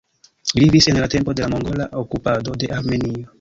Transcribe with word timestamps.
Li 0.59 0.61
vivis 0.63 0.87
en 0.93 0.97
la 1.03 1.09
tempo 1.15 1.35
de 1.39 1.45
la 1.45 1.49
mongola 1.55 1.87
okupado 2.01 2.57
de 2.65 2.73
Armenio. 2.81 3.25